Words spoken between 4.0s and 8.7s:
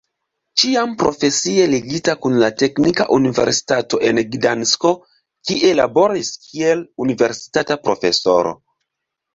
en Gdansko, kie laboris kiel universitata profesoro.